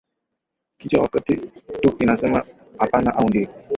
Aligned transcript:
kichwa 0.77 1.01
wakati 1.01 1.35
Turk 1.81 2.01
inasema 2.01 2.45
hapana 2.79 3.15
au 3.15 3.27
ndiyo 3.27 3.49